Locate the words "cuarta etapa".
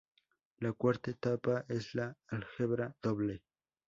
0.73-1.63